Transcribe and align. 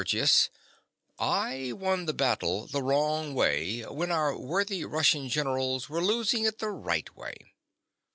SERGIUS. 0.01 0.49
I 1.19 1.73
won 1.73 2.07
the 2.07 2.13
battle 2.15 2.65
the 2.65 2.81
wrong 2.81 3.35
way 3.35 3.81
when 3.81 4.11
our 4.11 4.35
worthy 4.35 4.83
Russian 4.83 5.29
generals 5.29 5.89
were 5.91 6.01
losing 6.01 6.45
it 6.45 6.57
the 6.57 6.71
right 6.71 7.15
way. 7.15 7.35